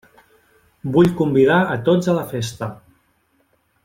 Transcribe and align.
Vull 0.95 1.11
convidar 1.19 1.59
a 1.75 1.77
tots 1.91 2.09
a 2.13 2.19
la 2.21 2.27
festa. 2.35 2.71